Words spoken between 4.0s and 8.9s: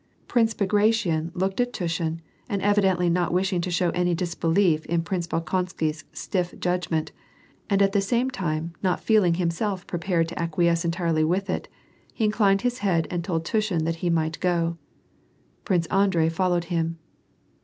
disbelief in Prince Bolkonsky's stiff judgment, and at the same time,